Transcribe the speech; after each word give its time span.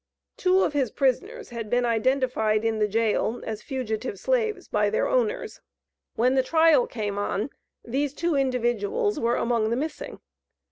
Two 0.35 0.63
of 0.63 0.73
his 0.73 0.89
prisoners 0.89 1.49
had 1.49 1.69
been 1.69 1.85
identified 1.85 2.65
in 2.65 2.79
the 2.79 2.87
jail 2.87 3.39
as 3.45 3.61
fugitive 3.61 4.17
slaves 4.17 4.67
by 4.67 4.89
their 4.89 5.07
owners. 5.07 5.61
When 6.15 6.33
the 6.33 6.41
trial 6.41 6.87
came 6.87 7.19
on 7.19 7.51
these 7.85 8.15
two 8.15 8.33
individuals 8.33 9.19
were 9.19 9.35
among 9.35 9.69
the 9.69 9.75
missing. 9.75 10.19